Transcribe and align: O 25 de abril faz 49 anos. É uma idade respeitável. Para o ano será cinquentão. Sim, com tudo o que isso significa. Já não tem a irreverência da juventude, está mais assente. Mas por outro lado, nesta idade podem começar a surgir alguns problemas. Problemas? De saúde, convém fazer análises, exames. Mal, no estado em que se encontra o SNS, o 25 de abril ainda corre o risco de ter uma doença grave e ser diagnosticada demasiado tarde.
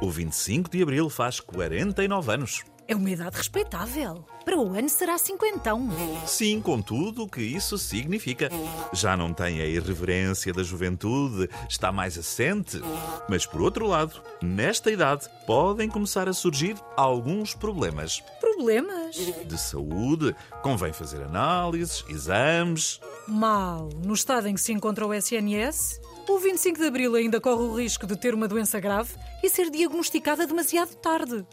O 0.00 0.10
25 0.10 0.70
de 0.70 0.82
abril 0.82 1.10
faz 1.10 1.40
49 1.40 2.32
anos. 2.32 2.64
É 2.90 2.96
uma 2.96 3.08
idade 3.08 3.36
respeitável. 3.36 4.24
Para 4.44 4.58
o 4.58 4.72
ano 4.72 4.88
será 4.88 5.16
cinquentão. 5.16 5.88
Sim, 6.26 6.60
com 6.60 6.82
tudo 6.82 7.22
o 7.22 7.28
que 7.28 7.40
isso 7.40 7.78
significa. 7.78 8.50
Já 8.92 9.16
não 9.16 9.32
tem 9.32 9.60
a 9.60 9.64
irreverência 9.64 10.52
da 10.52 10.64
juventude, 10.64 11.48
está 11.68 11.92
mais 11.92 12.18
assente. 12.18 12.82
Mas 13.28 13.46
por 13.46 13.60
outro 13.60 13.86
lado, 13.86 14.20
nesta 14.42 14.90
idade 14.90 15.28
podem 15.46 15.88
começar 15.88 16.28
a 16.28 16.32
surgir 16.32 16.74
alguns 16.96 17.54
problemas. 17.54 18.24
Problemas? 18.40 19.14
De 19.46 19.56
saúde, 19.56 20.34
convém 20.60 20.92
fazer 20.92 21.22
análises, 21.22 22.04
exames. 22.08 22.98
Mal, 23.28 23.88
no 24.04 24.14
estado 24.14 24.48
em 24.48 24.54
que 24.54 24.60
se 24.60 24.72
encontra 24.72 25.06
o 25.06 25.14
SNS, 25.14 26.00
o 26.30 26.38
25 26.38 26.78
de 26.78 26.86
abril 26.86 27.14
ainda 27.16 27.40
corre 27.40 27.62
o 27.62 27.74
risco 27.74 28.06
de 28.06 28.16
ter 28.16 28.34
uma 28.34 28.46
doença 28.46 28.78
grave 28.78 29.14
e 29.42 29.50
ser 29.50 29.68
diagnosticada 29.68 30.46
demasiado 30.46 30.94
tarde. 30.94 31.44